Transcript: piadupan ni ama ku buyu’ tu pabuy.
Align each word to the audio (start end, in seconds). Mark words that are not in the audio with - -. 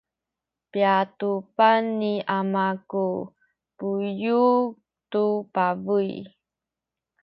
piadupan 0.71 1.81
ni 1.99 2.13
ama 2.37 2.67
ku 2.89 3.05
buyu’ 3.77 4.43
tu 5.11 5.23
pabuy. 5.53 6.09